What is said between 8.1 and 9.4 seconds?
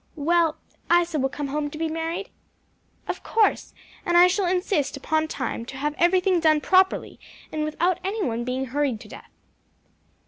one being hurried to death."